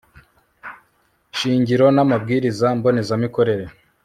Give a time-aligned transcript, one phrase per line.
[1.37, 3.65] shingiro n amabwiriza mbonezamikorere